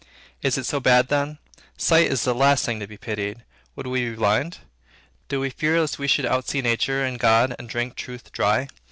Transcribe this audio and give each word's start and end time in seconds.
Is 0.41 0.57
it 0.57 0.65
so 0.65 0.79
bad 0.79 1.09
then? 1.09 1.37
Sight 1.77 2.07
is 2.07 2.23
the 2.23 2.33
last 2.33 2.65
thing 2.65 2.79
to 2.79 2.87
be 2.87 2.97
pitied. 2.97 3.43
Would 3.75 3.85
we 3.85 4.09
be 4.09 4.15
blind? 4.15 4.57
Do 5.29 5.39
we 5.39 5.51
fear 5.51 5.79
lest 5.79 5.99
we 5.99 6.07
should 6.07 6.25
outsee 6.25 6.63
nature 6.63 7.05
and 7.05 7.19
God, 7.19 7.55
and 7.59 7.69
drink 7.69 7.95
truth 7.97 8.31
dry? 8.31 8.67